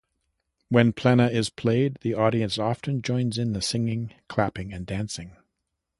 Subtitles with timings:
[0.69, 5.37] When plena is played the audience often joins in the singing, clapping, and dancing.